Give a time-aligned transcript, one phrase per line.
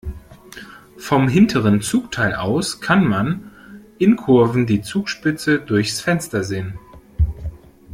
[0.97, 3.51] Vom hinteren Zugteil aus kann man
[3.99, 6.79] in Kurven die Zugspitze durchs Fenster sehen.